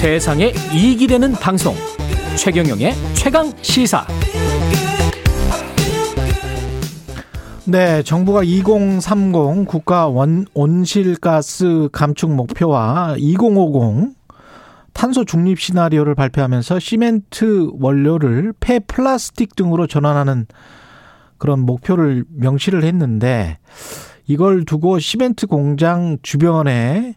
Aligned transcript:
세상에 0.00 0.54
이익이 0.72 1.06
되는 1.08 1.32
방송. 1.32 1.74
최경영의 2.34 2.94
최강 3.12 3.52
시사. 3.60 4.06
네, 7.66 8.02
정부가 8.02 8.42
2030 8.42 9.68
국가 9.68 10.08
원, 10.08 10.46
온실가스 10.54 11.90
감축 11.92 12.32
목표와 12.32 13.16
2050 13.18 14.14
탄소 14.94 15.26
중립 15.26 15.60
시나리오를 15.60 16.14
발표하면서 16.14 16.78
시멘트 16.78 17.68
원료를 17.78 18.54
폐 18.58 18.78
플라스틱 18.78 19.54
등으로 19.54 19.86
전환하는 19.86 20.46
그런 21.36 21.60
목표를 21.60 22.24
명시를 22.30 22.84
했는데 22.84 23.58
이걸 24.26 24.64
두고 24.64 24.98
시멘트 24.98 25.46
공장 25.46 26.16
주변의 26.22 27.16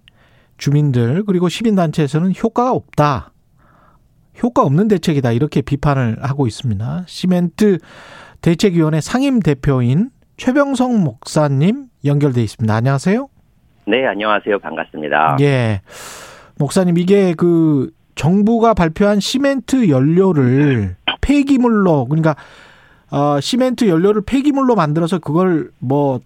주민들 0.58 1.24
그리고 1.26 1.50
시민단체에서는 1.50 2.34
효과가 2.42 2.72
없다. 2.72 3.32
효과 4.42 4.64
없는 4.64 4.88
대책이다. 4.88 5.32
이렇게 5.32 5.62
비판을 5.62 6.18
하고 6.22 6.48
있습니다. 6.48 7.04
시멘트 7.08 7.78
대책위원회 8.42 9.02
상임 9.02 9.40
대표인 9.40 10.10
최병성 10.38 11.04
목사님 11.04 11.88
연결돼 12.06 12.42
있습니다. 12.42 12.74
안녕하세요. 12.74 13.28
네, 13.88 14.06
안녕하세요. 14.08 14.60
반갑습니다. 14.60 15.38
예. 15.42 15.82
목사님 16.58 16.98
이게 16.98 17.34
그 17.34 17.92
정부가 18.16 18.74
발표한 18.74 19.20
시멘트 19.20 19.90
연료를 19.90 20.96
폐기물로 21.22 22.06
그러니까 22.06 22.36
어 23.12 23.40
시멘트 23.40 23.88
연료를 23.88 24.22
폐기물로 24.26 24.76
만들어서 24.76 25.20
그걸 25.20 25.72
뭐 25.80 26.20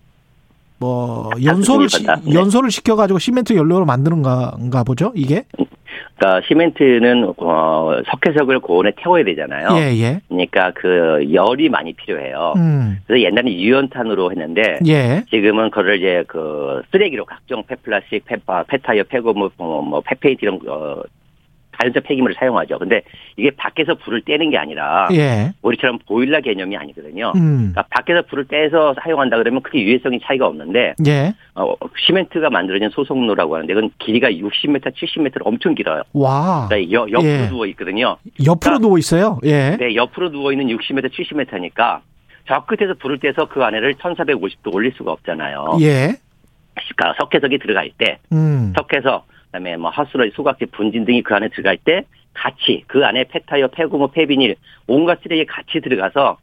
뭐뭐 0.79 1.31
연소를 1.43 1.89
시, 1.89 2.05
네. 2.05 2.33
연소를 2.33 2.71
시켜 2.71 2.95
가지고 2.95 3.19
시멘트 3.19 3.53
연료로 3.53 3.85
만드는 3.85 4.21
건가 4.21 4.83
보죠, 4.83 5.11
이게? 5.15 5.43
그러니까 6.17 6.47
시멘트는 6.47 7.33
어, 7.37 8.01
석회석을 8.09 8.59
고온에 8.59 8.91
태워야 8.97 9.23
되잖아요. 9.23 9.69
예, 9.77 9.95
예. 9.97 10.19
그러니까 10.27 10.71
그 10.75 11.27
열이 11.31 11.69
많이 11.69 11.93
필요해요. 11.93 12.53
음. 12.57 12.97
그래서 13.05 13.23
옛날에 13.23 13.53
유연탄으로 13.53 14.31
했는데 14.31 14.79
예. 14.87 15.23
지금은 15.29 15.69
그걸 15.69 15.97
이제 15.97 16.23
그 16.27 16.81
쓰레기로 16.91 17.25
각종 17.25 17.63
폐플라스틱, 17.63 18.25
폐, 18.25 18.35
폐타이어, 18.67 19.03
폐고무, 19.03 19.49
뭐, 19.57 19.81
뭐 19.81 20.01
폐페인트 20.01 20.43
이런 20.43 20.59
어, 20.67 21.03
자연적 21.79 22.03
폐기물을 22.03 22.35
사용하죠. 22.37 22.79
근데 22.79 23.01
이게 23.35 23.51
밖에서 23.51 23.95
불을 23.95 24.21
떼는 24.21 24.49
게 24.49 24.57
아니라 24.57 25.07
예. 25.13 25.51
우리처럼 25.61 25.99
보일러 26.07 26.41
개념이 26.41 26.75
아니거든요. 26.75 27.33
음. 27.35 27.71
그러니까 27.73 27.83
밖에서 27.89 28.23
불을 28.23 28.45
떼서 28.47 28.95
사용한다 29.01 29.37
그러면 29.37 29.61
크게 29.61 29.81
유해성이 29.83 30.19
차이가 30.23 30.47
없는데 30.47 30.95
예. 31.07 31.33
어, 31.55 31.75
시멘트가 32.05 32.49
만들어진 32.49 32.89
소속로라고 32.89 33.55
하는데 33.55 33.73
그건 33.73 33.89
길이가 33.99 34.29
60m, 34.29 34.93
70m 34.93 35.41
엄청 35.43 35.75
길어요. 35.75 36.03
와. 36.13 36.67
그러니까 36.67 36.91
여, 36.91 37.07
옆으로 37.11 37.23
예. 37.23 37.47
누워 37.49 37.65
있거든요. 37.67 38.17
옆으로 38.39 38.57
그러니까 38.59 38.79
누워 38.79 38.97
있어요. 38.97 39.39
예. 39.43 39.77
네, 39.77 39.95
옆으로 39.95 40.31
누워 40.31 40.51
있는 40.51 40.67
60m, 40.67 41.11
70m니까 41.11 41.99
저 42.47 42.63
끝에서 42.65 42.93
불을 42.95 43.19
떼서 43.19 43.49
그 43.49 43.63
안에를 43.63 43.95
1450도 43.95 44.73
올릴 44.73 44.93
수가 44.93 45.11
없잖아요. 45.11 45.77
예. 45.81 46.15
그러니까 46.95 47.15
석회석이 47.19 47.57
들어갈 47.59 47.91
때, 47.97 48.19
음. 48.31 48.73
석회석, 48.77 49.27
그다음에 49.47 49.77
뭐 49.77 49.89
하수로 49.89 50.29
소각제, 50.35 50.67
분진 50.67 51.05
등이 51.05 51.23
그 51.23 51.33
안에 51.33 51.49
들어갈 51.49 51.77
때 51.77 52.03
같이 52.33 52.83
그 52.87 53.05
안에 53.05 53.25
폐타이어, 53.25 53.67
폐고무, 53.67 54.09
폐비닐 54.09 54.55
온갖 54.87 55.19
쓰레기 55.23 55.45
같이 55.45 55.79
들어가서 55.81 56.37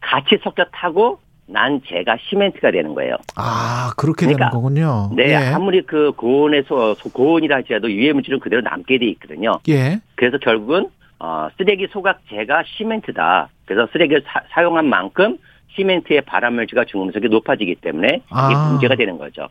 같이 0.00 0.38
섞여 0.42 0.64
타고 0.72 1.20
난 1.46 1.80
제가 1.84 2.16
시멘트가 2.28 2.70
되는 2.70 2.94
거예요. 2.94 3.16
아, 3.36 3.92
그렇게 3.96 4.26
그러니까, 4.26 4.50
되는 4.50 4.50
거군요. 4.50 5.10
네, 5.16 5.30
예. 5.30 5.34
아무리 5.34 5.82
그 5.82 6.12
고온에서 6.12 6.94
고온이라 7.12 7.56
할지라도 7.56 7.90
유해 7.90 8.12
물질은 8.12 8.38
그대로 8.38 8.62
남게 8.62 8.98
돼 8.98 9.06
있거든요. 9.06 9.58
예. 9.68 10.00
그래서 10.14 10.38
결국은 10.38 10.88
어, 11.18 11.48
쓰레기 11.58 11.88
소각제가 11.90 12.62
시멘트다. 12.66 13.48
그래서 13.66 13.88
쓰레기를 13.92 14.22
사, 14.50 14.62
용한 14.62 14.86
만큼 14.86 15.38
시멘트의 15.74 16.22
발암 16.22 16.54
물질과 16.54 16.84
중금속이 16.84 17.28
높아지기 17.28 17.76
때문에 17.76 18.08
이게 18.08 18.24
아. 18.30 18.68
문제가 18.70 18.94
되는 18.94 19.18
거죠. 19.18 19.48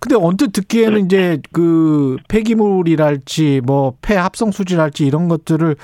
근데 0.00 0.14
언뜻 0.16 0.52
듣기에는 0.52 1.06
이제 1.06 1.40
그 1.52 2.16
폐기물이랄지 2.28 3.62
뭐 3.64 3.94
폐합성 4.02 4.50
수질할지 4.50 5.06
이런 5.06 5.28
것들을 5.28 5.76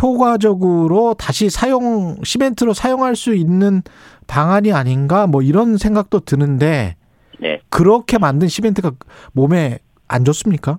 효과적으로 0.00 1.14
다시 1.14 1.50
사용 1.50 2.16
시멘트로 2.22 2.74
사용할 2.74 3.16
수 3.16 3.34
있는 3.34 3.82
방안이 4.26 4.72
아닌가 4.72 5.26
뭐 5.26 5.42
이런 5.42 5.76
생각도 5.76 6.20
드는데 6.20 6.96
네. 7.40 7.60
그렇게 7.68 8.18
만든 8.18 8.48
시멘트가 8.48 8.92
몸에 9.32 9.78
안 10.08 10.24
좋습니까? 10.24 10.78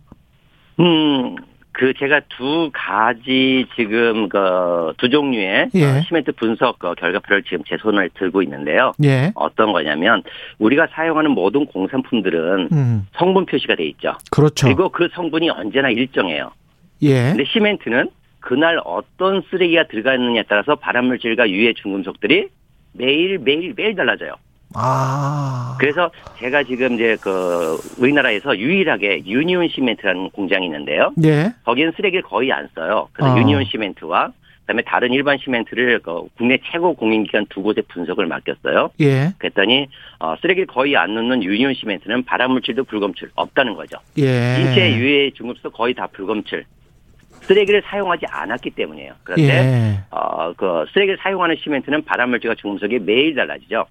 음, 0.80 1.36
그 1.78 1.94
제가 1.94 2.22
두 2.30 2.70
가지 2.74 3.66
지금 3.76 4.30
그 4.30 4.86
두 4.98 5.10
종류의 5.10 5.70
예. 5.76 5.86
어, 5.86 6.02
시멘트 6.02 6.32
분석 6.34 6.80
그 6.80 6.94
결과표를 6.96 7.44
지금 7.44 7.64
제 7.68 7.78
손을 7.78 8.10
들고 8.14 8.42
있는데요. 8.44 8.94
예. 9.04 9.32
어떤 9.36 9.72
거냐면 9.72 10.24
우리가 10.60 10.88
사용하는 10.92 11.32
모든 11.32 11.66
공산품들은 11.66 12.70
음. 12.72 13.08
성분 13.18 13.46
표시가 13.46 13.76
돼 13.76 13.86
있죠. 13.88 14.14
그렇죠. 14.32 14.68
그리고 14.68 14.90
그 14.90 15.10
성분이 15.14 15.50
언제나 15.50 15.90
일정해요. 15.90 16.52
예. 17.02 17.30
근데 17.30 17.46
시멘트는 17.46 18.10
그날 18.40 18.80
어떤 18.84 19.42
쓰레기가 19.50 19.88
들어가 19.88 20.16
있느냐에 20.16 20.44
따라서 20.48 20.76
발암물질과 20.76 21.50
유해 21.50 21.74
중금속들이 21.74 22.48
매일 22.94 23.40
매일 23.40 23.74
매일 23.76 23.96
달라져요. 23.96 24.36
아. 24.76 25.78
그래서 25.80 26.12
제가 26.38 26.64
지금 26.64 26.94
이제 26.94 27.18
그 27.22 27.78
우리나라에서 27.98 28.58
유일하게 28.58 29.26
유니온 29.26 29.70
시멘트라는 29.70 30.30
공장이 30.32 30.66
있는데요. 30.66 31.14
예. 31.24 31.54
거기는 31.64 31.92
쓰레기를 31.96 32.24
거의 32.24 32.52
안 32.52 32.68
써요. 32.76 33.08
그래서 33.14 33.34
어. 33.34 33.38
유니온 33.38 33.66
시멘트와 33.66 34.32
그다음에 34.62 34.82
다른 34.82 35.14
일반 35.14 35.38
시멘트를 35.38 36.00
그 36.00 36.28
국내 36.38 36.58
최고 36.72 36.96
공인기관 36.96 37.46
두 37.50 37.62
곳에 37.62 37.82
분석을 37.88 38.26
맡겼어요. 38.26 38.90
예. 39.00 39.32
그랬더니 39.38 39.88
어, 40.20 40.36
쓰레기를 40.42 40.66
거의 40.68 40.98
안 40.98 41.14
넣는 41.14 41.44
유니온 41.44 41.76
시멘트는 41.76 42.24
발암물질도 42.24 42.86
불검출 42.86 43.30
없다는 43.36 43.76
거죠. 43.76 43.98
예. 44.18 44.60
인체 44.60 44.96
유해 44.98 45.32
중금속 45.32 45.74
거의 45.74 45.94
다 45.94 46.08
불검출. 46.08 46.66
쓰레기를 47.42 47.84
사용하지 47.86 48.26
않았기 48.28 48.72
때문이에요. 48.72 49.14
그런데 49.24 49.44
예. 49.44 50.00
어, 50.10 50.52
그 50.54 50.86
쓰레기를 50.94 51.20
사용하는 51.22 51.56
시멘트는 51.64 52.04
발암물질과 52.04 52.56
중금속이 52.56 53.00
매일 53.00 53.36
달라지죠. 53.36 53.86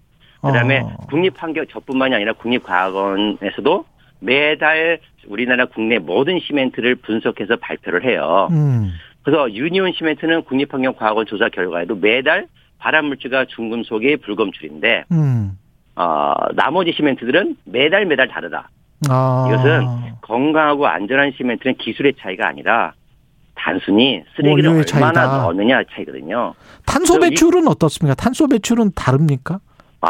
그다음에 0.47 0.81
어. 0.81 0.97
국립환경 1.09 1.66
저뿐만이 1.71 2.15
아니라 2.15 2.32
국립과학원에서도 2.34 3.84
매달 4.21 5.00
우리나라 5.28 5.66
국내 5.66 5.99
모든 5.99 6.41
시멘트를 6.41 6.97
분석해서 6.97 7.56
발표를 7.56 8.05
해요. 8.05 8.49
음. 8.53 8.93
그래서 9.22 9.53
유니온 9.53 9.93
시멘트는 9.97 10.44
국립환경과학원 10.44 11.27
조사 11.27 11.49
결과에도 11.49 11.94
매달 11.94 12.47
발암물질과 12.78 13.47
중금속이 13.47 14.19
불검출인데 14.19 15.05
음. 15.12 15.59
어, 15.97 16.34
나머지 16.55 16.93
시멘트들은 16.97 17.56
매달 17.65 18.05
매달 18.05 18.28
다르다. 18.28 18.69
아. 19.09 19.47
이것은 19.49 20.15
건강하고 20.21 20.87
안전한 20.87 21.32
시멘트는 21.37 21.76
기술의 21.76 22.15
차이가 22.21 22.49
아니라 22.49 22.93
단순히 23.55 24.22
쓰레기를 24.37 24.69
얼마나 24.69 24.84
차이다. 24.84 25.43
넣느냐 25.44 25.82
차이거든요. 25.93 26.55
탄소 26.84 27.19
배출은 27.19 27.66
어떻습니까? 27.69 28.15
탄소 28.15 28.47
배출은 28.47 28.93
다릅니까? 28.94 29.61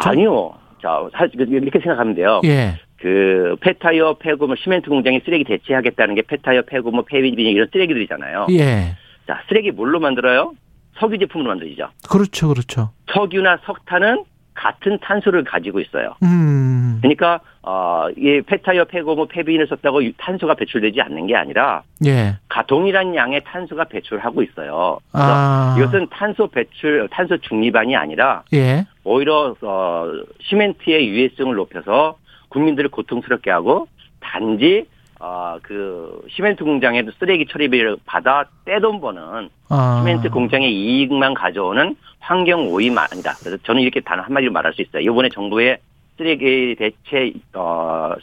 저- 0.01 0.09
아니요. 0.11 0.53
자, 0.81 1.07
사실 1.13 1.39
이렇게 1.39 1.79
생각하면 1.79 2.15
돼요. 2.15 2.41
예. 2.45 2.75
그 2.99 3.55
폐타이어, 3.61 4.15
폐고무, 4.19 4.55
시멘트 4.57 4.89
공장이 4.89 5.21
쓰레기 5.25 5.43
대체하겠다는 5.43 6.15
게 6.15 6.21
폐타이어, 6.23 6.63
폐고무, 6.63 7.03
폐비닐 7.05 7.39
이런 7.39 7.67
쓰레기들이잖아요. 7.71 8.47
예. 8.51 8.95
자, 9.27 9.41
쓰레기 9.47 9.71
뭘로 9.71 9.99
만들어요? 9.99 10.53
석유 10.99 11.17
제품으로 11.19 11.49
만들죠. 11.49 11.89
그렇죠, 12.09 12.47
그렇죠. 12.47 12.91
석유나 13.11 13.59
석탄은 13.65 14.23
같은 14.53 14.97
탄소를 15.01 15.43
가지고 15.43 15.81
있어요. 15.81 16.15
음. 16.23 16.99
그러니까 17.01 17.41
어, 17.61 18.07
이 18.15 18.41
폐타이어, 18.45 18.85
폐고무, 18.85 19.27
폐비닐을 19.27 19.67
썼다고 19.67 20.01
이 20.01 20.13
탄소가 20.17 20.53
배출되지 20.55 21.01
않는 21.01 21.27
게 21.27 21.35
아니라 21.35 21.83
예. 22.05 22.37
가 22.47 22.65
동일한 22.65 23.13
양의 23.13 23.41
탄소가 23.43 23.85
배출하고 23.85 24.41
있어요. 24.43 24.99
그래서 25.11 25.27
아. 25.29 25.75
이것은 25.77 26.07
탄소 26.09 26.47
배출, 26.47 27.07
탄소 27.11 27.37
중립안이 27.37 27.95
아니라 27.97 28.43
예. 28.53 28.85
오히려 29.05 29.55
어, 29.61 30.11
시멘트의 30.41 31.07
유해성을 31.07 31.55
높여서 31.55 32.17
국민들을 32.49 32.89
고통스럽게 32.89 33.51
하고 33.51 33.87
단지 34.19 34.87
어, 35.19 35.57
그 35.61 36.25
시멘트 36.29 36.63
공장에도 36.63 37.11
쓰레기 37.19 37.45
처리비를 37.45 37.97
받아 38.05 38.45
떼돈 38.65 38.99
버는 38.99 39.49
아. 39.69 40.01
시멘트 40.01 40.29
공장의 40.29 40.73
이익만 40.73 41.35
가져오는 41.35 41.95
환경 42.19 42.67
오염 42.73 42.97
아니다. 42.97 43.33
그래서 43.39 43.57
저는 43.63 43.81
이렇게 43.81 44.01
단 44.01 44.19
한마디로 44.19 44.51
말할 44.51 44.73
수 44.73 44.81
있어요. 44.81 45.01
이번에 45.01 45.29
정부의 45.29 45.77
쓰레기 46.17 46.75
대체 46.77 47.31
어 47.53 48.13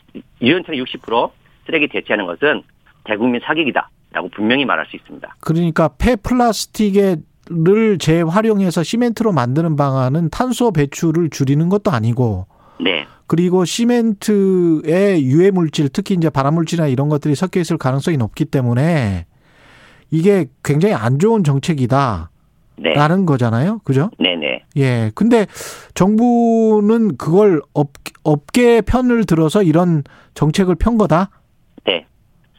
유연차 0.40 0.72
60% 0.72 1.30
쓰레기 1.66 1.86
대체하는 1.88 2.26
것은 2.26 2.62
대국민 3.04 3.40
사기이다라고 3.44 4.28
분명히 4.34 4.64
말할 4.64 4.86
수 4.86 4.96
있습니다. 4.96 5.36
그러니까 5.40 5.88
폐플라스틱 5.98 6.96
을 7.50 7.98
재활용해서 7.98 8.82
시멘트로 8.82 9.32
만드는 9.32 9.76
방안은 9.76 10.30
탄소 10.30 10.70
배출을 10.70 11.28
줄이는 11.30 11.68
것도 11.68 11.90
아니고 11.90 12.46
네. 12.80 13.04
그리고 13.26 13.64
시멘트의 13.64 15.24
유해 15.24 15.50
물질, 15.50 15.88
특히 15.88 16.14
이제 16.14 16.28
발암 16.28 16.54
물질이나 16.54 16.86
이런 16.88 17.08
것들이 17.08 17.34
섞여 17.34 17.60
있을 17.60 17.78
가능성이 17.78 18.16
높기 18.16 18.44
때문에 18.44 19.26
이게 20.10 20.46
굉장히 20.62 20.94
안 20.94 21.18
좋은 21.18 21.42
정책이다. 21.42 22.30
네. 22.76 22.94
라는 22.94 23.26
거잖아요. 23.26 23.80
그죠? 23.84 24.10
네네. 24.18 24.64
예. 24.76 25.10
근데 25.14 25.46
정부는 25.94 27.16
그걸 27.16 27.62
업, 27.74 27.90
업계 28.22 28.80
편을 28.80 29.24
들어서 29.24 29.62
이런 29.62 30.02
정책을 30.34 30.74
편 30.74 30.98
거다? 30.98 31.30
네. 31.84 32.06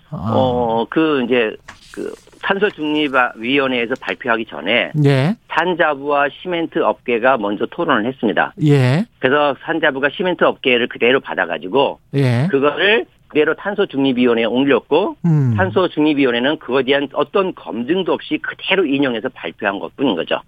아. 0.10 0.32
어, 0.34 0.86
그, 0.90 1.24
이제, 1.24 1.56
그, 1.92 2.14
탄소 2.44 2.70
중립위원회에서 2.70 3.96
발표하기 4.00 4.46
전에 4.46 4.92
예. 5.06 5.36
산자부와 5.50 6.28
시멘트 6.42 6.80
업계가 6.80 7.38
먼저 7.38 7.66
토론을 7.66 8.06
했습니다. 8.06 8.54
예. 8.66 9.06
그래서 9.20 9.56
산자부가 9.64 10.10
시멘트 10.16 10.44
업계를 10.44 10.88
그대로 10.90 11.20
받아가지고 11.22 12.00
예. 12.16 12.48
그거를 12.52 13.06
그대로 13.30 13.56
탄소 13.56 13.88
중립위원회에 13.88 14.46
올렸고 14.46 15.16
음. 15.26 15.56
탄소 15.58 15.88
중립위원회는 15.88 16.60
그거에 16.60 16.84
대한 16.84 17.08
어떤 17.14 17.56
검증도 17.56 18.14
없이 18.14 18.40
그대로 18.44 18.86
인용해서 18.86 19.30
발표한 19.30 19.80
것 19.80 19.96
뿐인 19.96 20.16
거죠. 20.16 20.40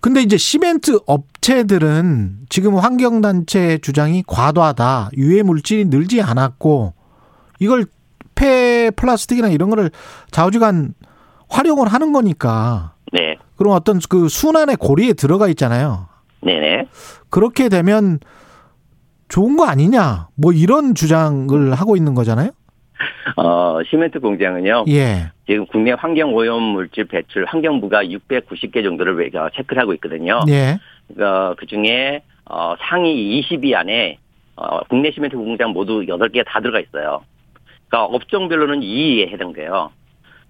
근데 0.00 0.20
이제 0.20 0.36
시멘트 0.36 1.00
업체들은 1.06 2.46
지금 2.48 2.76
환경단체 2.76 3.78
주장이 3.78 4.22
과도하다. 4.26 5.10
유해 5.16 5.42
물질이 5.42 5.86
늘지 5.86 6.22
않았고 6.22 6.94
이걸 7.58 7.86
폐 8.34 8.90
플라스틱이나 8.90 9.48
이런 9.48 9.70
거를 9.70 9.90
좌우지간 10.30 10.94
활용을 11.48 11.88
하는 11.88 12.12
거니까 12.12 12.94
네. 13.12 13.36
그럼 13.56 13.74
어떤 13.74 14.00
그 14.08 14.28
순환의 14.28 14.76
고리에 14.76 15.12
들어가 15.12 15.48
있잖아요. 15.48 16.08
네네. 16.42 16.88
그렇게 17.30 17.68
되면 17.68 18.18
좋은 19.28 19.56
거 19.56 19.64
아니냐. 19.66 20.28
뭐 20.36 20.52
이런 20.52 20.94
주장을 20.94 21.72
하고 21.74 21.96
있는 21.96 22.14
거잖아요. 22.14 22.50
어, 23.36 23.78
시멘트 23.90 24.20
공장은요. 24.20 24.84
예. 24.88 25.30
지금 25.46 25.66
국내 25.66 25.92
환경 25.92 26.34
오염 26.34 26.62
물질 26.62 27.04
배출 27.06 27.44
환경부가 27.46 28.04
690개 28.04 28.82
정도를 28.82 29.16
왜- 29.16 29.30
어, 29.38 29.48
체크를 29.54 29.80
하고 29.82 29.92
있거든요. 29.94 30.40
예. 30.48 30.78
어, 31.20 31.54
그 31.58 31.66
중에 31.66 32.22
어, 32.46 32.74
상위 32.80 33.40
20위 33.42 33.74
안에 33.74 34.18
어, 34.56 34.80
국내 34.88 35.10
시멘트 35.10 35.36
공장 35.36 35.70
모두 35.72 36.00
8개가 36.06 36.44
다 36.46 36.60
들어가 36.60 36.80
있어요. 36.80 37.22
그러니까 37.94 38.04
업종별로는 38.06 38.80
2위에 38.80 39.28
해당돼요. 39.32 39.90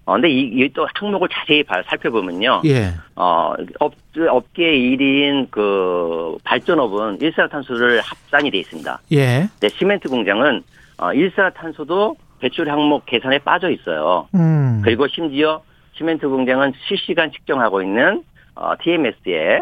어, 0.05 0.13
근데 0.13 0.29
이, 0.29 0.39
이 0.53 0.69
또 0.73 0.87
항목을 0.95 1.29
자세히 1.31 1.63
봐- 1.63 1.81
살펴보면요. 1.87 2.61
예. 2.65 2.93
어, 3.15 3.53
업, 3.79 3.93
업계 4.29 4.63
1위인 4.79 5.49
그 5.51 6.37
발전업은 6.43 7.21
일산화탄소를 7.21 8.01
합산이 8.01 8.49
돼 8.51 8.57
있습니다. 8.59 8.99
예. 9.11 9.47
근데 9.59 9.69
시멘트 9.77 10.09
공장은 10.09 10.63
어, 10.97 11.13
일산화탄소도 11.13 12.15
배출 12.39 12.69
항목 12.69 13.05
계산에 13.05 13.39
빠져 13.39 13.69
있어요. 13.69 14.27
음. 14.35 14.81
그리고 14.83 15.07
심지어 15.07 15.61
시멘트 15.93 16.27
공장은 16.27 16.73
실시간 16.87 17.31
측정하고 17.31 17.81
있는 17.81 18.23
어, 18.55 18.73
TMS에 18.81 19.61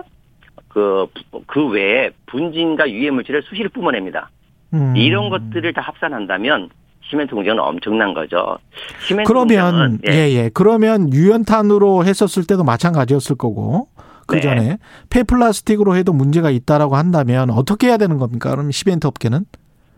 그, 0.69 1.07
그 1.47 1.67
외에 1.69 2.09
분진과 2.27 2.89
유해 2.91 3.11
물질을 3.11 3.43
수시로 3.43 3.69
뿜어냅니다. 3.69 4.29
음. 4.73 4.95
이런 4.97 5.29
것들을 5.29 5.71
다 5.73 5.81
합산한다면 5.81 6.69
시멘트 7.09 7.35
공장은 7.35 7.59
엄청난 7.59 8.13
거죠. 8.13 8.57
시멘트 9.01 9.27
그러면 9.27 9.47
공장은 9.47 9.99
예, 10.09 10.29
예. 10.31 10.49
그러면 10.53 11.11
유연탄으로 11.13 12.05
했었을 12.05 12.45
때도 12.45 12.63
마찬가지였을 12.63 13.35
거고 13.37 13.87
그 14.25 14.35
네. 14.35 14.41
전에 14.41 14.77
폐플라스틱으로 15.09 15.95
해도 15.95 16.13
문제가 16.13 16.49
있다라고 16.49 16.95
한다면 16.95 17.49
어떻게 17.49 17.87
해야 17.87 17.97
되는 17.97 18.17
겁니까? 18.17 18.49
그럼 18.51 18.71
시멘트 18.71 19.05
업계는? 19.07 19.45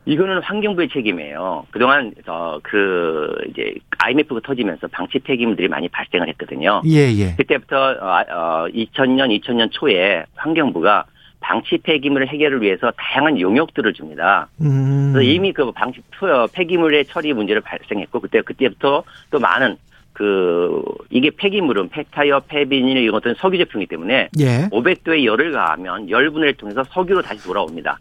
이거는 0.08 0.42
환경부의 0.44 0.90
책임이에요. 0.90 1.66
그동안 1.72 2.14
어 2.28 2.60
그 2.64 3.34
이제 3.50 3.74
IMF가 4.00 4.42
터지면서 4.44 4.88
방치 4.88 5.20
폐기물들이 5.20 5.68
많이 5.68 5.88
발생을 5.90 6.28
했거든요. 6.30 6.82
예, 6.86 7.12
예. 7.14 7.36
그때부터 7.36 7.76
어, 7.76 8.24
어, 8.30 8.68
2000년, 8.70 9.40
2000년 9.42 9.72
초에 9.72 10.26
환경부가 10.36 11.06
방치 11.46 11.78
폐기물을 11.78 12.28
해결을 12.28 12.64
위해서 12.64 12.92
다양한 12.98 13.40
용역들을 13.40 13.94
줍니다. 13.94 14.48
음. 14.62 15.12
그래서 15.14 15.30
이미 15.30 15.54
그 15.54 15.72
방치 15.72 16.02
어, 16.22 16.48
폐기물의 16.52 17.06
처리 17.06 17.34
문제를 17.34 17.62
발생했고 17.62 18.20
그때 18.20 18.42
그때부터 18.42 19.04
또 19.30 19.40
많은 19.40 19.78
그 20.14 20.82
이게 21.12 21.30
폐기물은 21.30 21.90
폐타이어, 21.90 22.40
폐비닐 22.48 22.98
이런 22.98 23.12
것들은 23.12 23.36
석유 23.38 23.60
제품이기 23.60 23.90
때문에 23.90 24.30
예. 24.40 24.70
500도의 24.72 25.26
열을 25.26 25.52
가하면 25.52 26.10
열분해를 26.10 26.56
통해서 26.56 26.84
석유로 26.84 27.22
다시 27.22 27.44
돌아옵니다. 27.44 28.00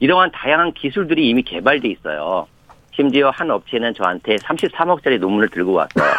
이러한 0.00 0.30
다양한 0.32 0.72
기술들이 0.72 1.26
이미 1.26 1.42
개발돼 1.42 1.88
있어요. 1.88 2.46
심지어 2.94 3.30
한 3.30 3.50
업체는 3.50 3.94
저한테 3.94 4.36
33억짜리 4.36 5.18
논문을 5.18 5.48
들고 5.48 5.72
왔어요. 5.72 6.12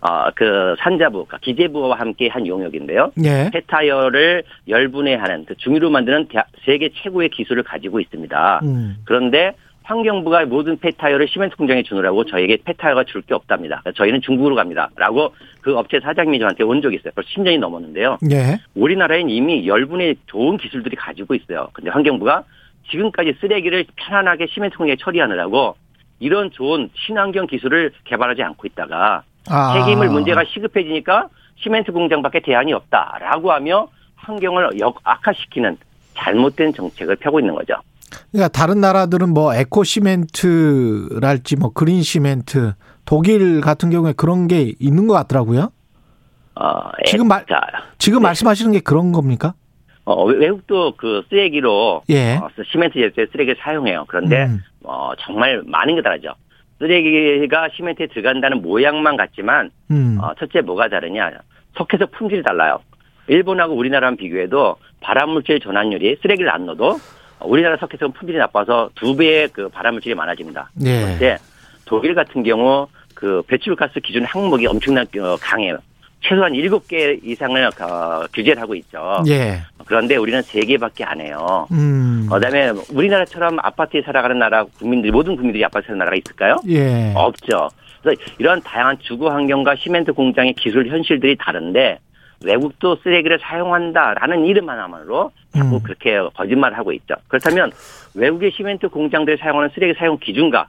어, 0.00 0.30
그 0.34 0.76
산자부, 0.78 1.24
그러니까 1.26 1.38
기재부와 1.38 1.98
함께 1.98 2.28
한 2.28 2.46
용역인데요. 2.46 3.12
예. 3.24 3.50
폐타이어를 3.52 4.44
열분해하는 4.68 5.44
그 5.46 5.56
중유로 5.56 5.90
만드는 5.90 6.28
대- 6.28 6.42
세계 6.64 6.90
최고의 7.02 7.30
기술을 7.30 7.64
가지고 7.64 7.98
있습니다. 8.00 8.60
음. 8.62 8.96
그런데 9.04 9.52
환경부가 9.82 10.44
모든 10.44 10.78
폐타이어를 10.78 11.26
시멘트 11.28 11.56
공장에 11.56 11.82
주느라고 11.82 12.24
저에게 12.26 12.58
폐타이어가 12.62 13.04
줄 13.04 13.22
게 13.22 13.34
없답니다. 13.34 13.82
저희는 13.96 14.20
중국으로 14.20 14.54
갑니다. 14.54 14.90
라고 14.96 15.34
그 15.62 15.76
업체 15.76 15.98
사장님이 15.98 16.38
저한테 16.38 16.62
온 16.62 16.80
적이 16.82 16.96
있어요. 16.96 17.10
벌써 17.14 17.28
10년이 17.30 17.58
넘었는데요. 17.58 18.18
예. 18.30 18.58
우리나라엔 18.74 19.30
이미 19.30 19.66
열분의 19.66 20.16
좋은 20.26 20.58
기술들이 20.58 20.94
가지고 20.94 21.34
있어요. 21.34 21.68
근데 21.72 21.90
환경부가 21.90 22.44
지금까지 22.90 23.34
쓰레기를 23.40 23.86
편안하게 23.96 24.46
시멘트 24.50 24.76
공장에 24.76 24.96
처리하느라고 25.00 25.74
이런 26.20 26.50
좋은 26.50 26.90
친환경 27.06 27.46
기술을 27.46 27.92
개발하지 28.04 28.42
않고 28.42 28.66
있다가 28.66 29.22
아. 29.50 29.74
폐기물 29.74 30.08
문제가 30.08 30.42
시급해지니까 30.52 31.28
시멘트 31.56 31.92
공장밖에 31.92 32.40
대안이 32.40 32.72
없다라고 32.72 33.52
하며 33.52 33.88
환경을 34.16 34.78
역 34.80 34.98
악화시키는 35.04 35.76
잘못된 36.16 36.74
정책을 36.74 37.16
펴고 37.16 37.40
있는 37.40 37.54
거죠. 37.54 37.74
그러니까 38.32 38.48
다른 38.48 38.80
나라들은 38.80 39.32
뭐 39.34 39.54
에코 39.54 39.84
시멘트랄지 39.84 41.56
뭐 41.56 41.70
그린 41.72 42.02
시멘트 42.02 42.74
독일 43.04 43.60
같은 43.60 43.90
경우에 43.90 44.12
그런 44.12 44.48
게 44.48 44.72
있는 44.78 45.06
것 45.06 45.14
같더라고요. 45.14 45.70
어, 46.56 46.90
지금 47.06 47.28
말- 47.28 47.46
자, 47.46 47.60
지금 47.98 48.20
네. 48.20 48.24
말씀하시는 48.24 48.72
게 48.72 48.80
그런 48.80 49.12
겁니까? 49.12 49.54
어, 50.04 50.24
외국도 50.24 50.94
그 50.96 51.22
쓰레기로 51.28 52.02
예. 52.08 52.36
어, 52.36 52.48
시멘트 52.72 52.94
제조에 52.98 53.26
쓰레기를 53.30 53.56
사용해요. 53.60 54.06
그런데 54.08 54.46
음. 54.46 54.60
어, 54.84 55.12
정말 55.20 55.62
많은 55.66 55.94
게 55.96 56.02
다르죠. 56.02 56.34
쓰레기가 56.78 57.68
시멘트에 57.74 58.06
들어간다는 58.08 58.62
모양만 58.62 59.16
같지만 59.16 59.70
음. 59.90 60.18
어, 60.20 60.32
첫째 60.38 60.60
뭐가 60.60 60.88
다르냐? 60.88 61.30
석회서 61.76 62.06
품질이 62.06 62.42
달라요. 62.42 62.80
일본하고 63.26 63.74
우리나라랑 63.74 64.16
비교해도 64.16 64.76
발암물질 65.00 65.60
전환율이 65.60 66.16
쓰레기를 66.22 66.50
안 66.50 66.66
넣어도 66.66 66.98
우리나라 67.40 67.76
석회석은 67.76 68.12
품질이 68.14 68.38
나빠서 68.38 68.90
두 68.94 69.16
배의 69.16 69.48
그 69.48 69.68
발암물질이 69.68 70.14
많아집니다. 70.14 70.70
예. 70.84 71.02
그런데 71.02 71.38
독일 71.84 72.14
같은 72.14 72.42
경우 72.42 72.88
그 73.14 73.42
배출가스 73.46 74.00
기준 74.00 74.24
항목이 74.24 74.66
엄청나게 74.66 75.20
어, 75.20 75.36
강해요. 75.40 75.78
최소한 76.20 76.52
7개 76.52 77.20
이상을 77.22 77.64
어, 77.80 78.26
규제를 78.34 78.60
하고 78.60 78.74
있죠. 78.76 79.22
예. 79.28 79.60
그런데 79.86 80.16
우리는 80.16 80.40
3개밖에 80.40 81.04
안 81.06 81.20
해요. 81.20 81.66
음. 81.70 82.28
그다음에 82.30 82.72
우리나라처럼 82.92 83.58
아파트에 83.60 84.02
살아가는 84.02 84.38
나라 84.38 84.64
국민들이 84.64 85.10
모든 85.10 85.36
국민들이 85.36 85.64
아파트에 85.64 85.86
사는 85.86 85.98
나라가 85.98 86.16
있을까요? 86.16 86.56
예. 86.68 87.12
없죠. 87.14 87.68
그래서 88.02 88.20
이런 88.38 88.60
다양한 88.62 88.98
주거 89.00 89.30
환경과 89.30 89.76
시멘트 89.76 90.12
공장의 90.12 90.54
기술 90.54 90.88
현실들이 90.88 91.36
다른데 91.36 91.98
외국도 92.44 92.96
쓰레기를 93.02 93.38
사용한다라는 93.40 94.46
이름 94.46 94.68
하나만으로 94.68 95.32
자꾸 95.52 95.76
음. 95.76 95.82
그렇게 95.82 96.20
거짓말을 96.34 96.76
하고 96.78 96.92
있죠. 96.92 97.14
그렇다면 97.26 97.72
외국의 98.14 98.52
시멘트 98.52 98.88
공장들이 98.88 99.38
사용하는 99.38 99.70
쓰레기 99.74 99.94
사용 99.98 100.18
기준과 100.18 100.68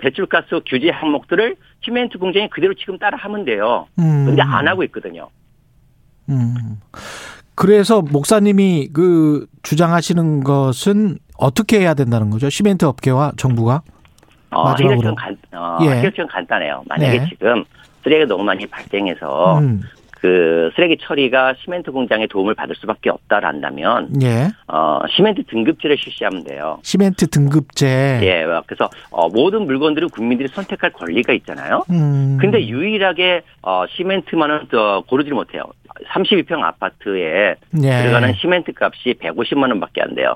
배출가스 0.00 0.60
규제 0.66 0.90
항목들을 0.90 1.56
시멘트 1.84 2.18
공장이 2.18 2.48
그대로 2.50 2.74
지금 2.74 2.98
따라하면 2.98 3.44
돼요. 3.44 3.86
음. 3.98 4.26
근데 4.26 4.42
안 4.42 4.66
하고 4.66 4.82
있거든요. 4.84 5.28
음. 6.28 6.80
그래서 7.54 8.00
목사님이 8.00 8.88
그 8.92 9.46
주장하시는 9.62 10.42
것은 10.44 11.18
어떻게 11.36 11.80
해야 11.80 11.94
된다는 11.94 12.30
거죠? 12.30 12.48
시멘트 12.48 12.84
업계와 12.84 13.32
정부가? 13.36 13.82
어, 14.50 14.64
마지막으로. 14.64 15.10
해결책은 15.10 15.14
간, 15.14 15.36
어, 15.60 15.78
예. 15.82 15.90
해결책은 15.98 16.26
간단해요. 16.28 16.82
만약에 16.86 17.18
네. 17.18 17.26
지금 17.28 17.64
쓰레기가 18.02 18.26
너무 18.28 18.44
많이 18.44 18.66
발생해서 18.66 19.58
음. 19.58 19.82
그 20.20 20.70
쓰레기 20.76 20.98
처리가 21.00 21.54
시멘트 21.64 21.90
공장의 21.90 22.28
도움을 22.28 22.54
받을 22.54 22.74
수밖에 22.76 23.08
없다란다면 23.10 24.20
예. 24.22 24.48
어, 24.68 25.00
시멘트 25.16 25.44
등급제를 25.44 25.96
실시하면 25.98 26.44
돼요. 26.44 26.78
시멘트 26.82 27.28
등급제. 27.28 28.20
예, 28.22 28.44
그래서 28.66 28.90
어, 29.10 29.28
모든 29.28 29.64
물건들을 29.64 30.08
국민들이 30.08 30.48
선택할 30.48 30.92
권리가 30.92 31.32
있잖아요. 31.32 31.84
음. 31.90 32.36
근데 32.38 32.66
유일하게 32.66 33.42
어, 33.62 33.84
시멘트만은 33.96 34.66
또 34.70 35.02
고르지 35.02 35.30
못해요. 35.30 35.62
32평 36.12 36.62
아파트에 36.62 37.56
예. 37.82 38.02
들어가는 38.02 38.34
시멘트 38.34 38.72
값이 38.78 39.14
150만 39.20 39.70
원밖에 39.70 40.02
안 40.02 40.14
돼요. 40.14 40.34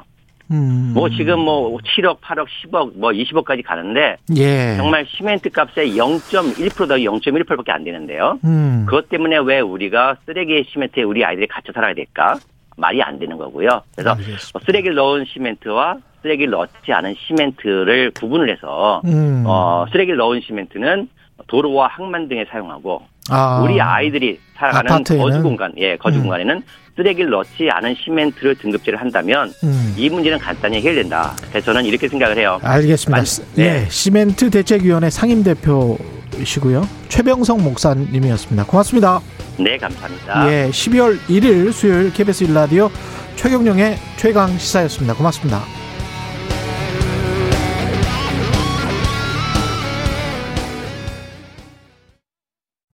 음. 0.51 0.93
뭐 0.95 1.09
지금 1.09 1.41
뭐 1.41 1.79
7억, 1.79 2.21
8억, 2.21 2.47
10억, 2.63 2.99
뭐 2.99 3.11
20억까지 3.11 3.65
가는데 3.65 4.17
예. 4.37 4.77
정말 4.77 5.07
시멘트 5.09 5.51
값의 5.51 5.97
0.1%더 5.97 6.97
0.1%밖에 6.97 7.73
안 7.73 7.85
되는데요. 7.85 8.39
음. 8.45 8.85
그것 8.87 9.09
때문에 9.09 9.39
왜 9.39 9.61
우리가 9.61 10.17
쓰레기 10.27 10.65
시멘트에 10.71 11.03
우리 11.03 11.25
아이들이 11.25 11.47
갇혀 11.47 11.73
살아야 11.73 11.95
될까? 11.95 12.37
말이 12.77 13.03
안 13.03 13.19
되는 13.19 13.37
거고요. 13.39 13.83
그래서 13.95 14.11
알겠습니다. 14.11 14.51
뭐 14.53 14.63
쓰레기를 14.67 14.95
넣은 14.97 15.25
시멘트와 15.27 15.97
쓰레기를 16.23 16.51
넣지 16.51 16.93
않은 16.93 17.15
시멘트를 17.27 18.11
구분을 18.13 18.51
해서 18.51 19.01
음. 19.05 19.45
어, 19.47 19.87
쓰레기를 19.93 20.17
넣은 20.17 20.41
시멘트는 20.41 21.09
도로와 21.47 21.89
항만 21.89 22.29
등에 22.29 22.45
사용하고 22.51 23.03
아. 23.31 23.61
우리 23.63 23.81
아이들이 23.81 24.39
살아가는 24.55 24.93
아파트에는? 24.93 25.25
거주 25.25 25.43
공간, 25.43 25.73
예, 25.79 25.97
거주 25.97 26.19
음. 26.19 26.23
공간에는 26.23 26.63
쓰레기를 26.97 27.31
넣지 27.31 27.69
않은 27.71 27.95
시멘트를 28.05 28.55
등급제를 28.57 29.01
한다면 29.01 29.53
음. 29.65 29.95
이 29.97 30.09
문제는 30.09 30.39
간단히 30.39 30.77
해결된다. 30.77 31.35
그래서 31.51 31.67
저는 31.67 31.85
이렇게 31.85 32.07
생각을 32.09 32.39
해요. 32.39 32.61
알겠습니다. 32.63 33.17
만- 33.17 33.25
네. 33.57 33.65
예, 33.85 33.89
시멘트 33.91 34.51
대책위원회 34.51 35.11
상임 35.11 35.43
대표이시고요. 35.43 36.87
최병성 37.09 37.63
목사님이었습니다. 37.65 38.65
고맙습니다. 38.67 39.21
네, 39.59 39.77
감사합니다. 39.77 40.53
예, 40.53 40.69
12월 40.71 41.19
1일 41.29 41.73
수요일 41.73 42.13
KBS 42.13 42.45
일라디오 42.45 42.91
최경령의 43.37 43.97
최강 44.17 44.57
시사였습니다. 44.57 45.15
고맙습니다. 45.15 45.84